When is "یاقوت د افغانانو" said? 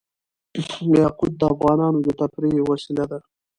0.95-1.99